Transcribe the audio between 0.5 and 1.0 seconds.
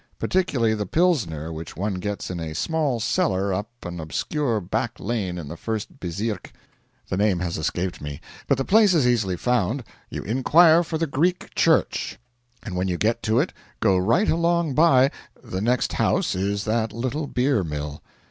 the